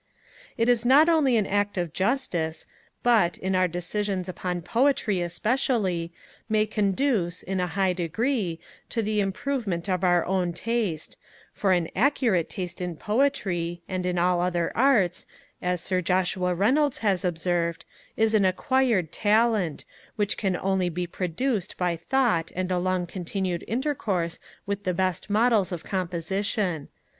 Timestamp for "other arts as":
14.45-15.81